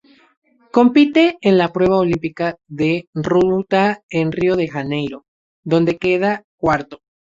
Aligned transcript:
Compite 0.77 1.37
en 1.41 1.59
la 1.59 1.71
prueba 1.71 1.99
olímpica 1.99 2.57
de 2.67 3.07
ruta 3.13 4.01
en 4.09 4.31
Río 4.31 4.55
de 4.55 4.67
Janeiro, 4.67 5.27
donde 5.63 5.99
queda 5.99 6.41
cuarto. 6.57 7.01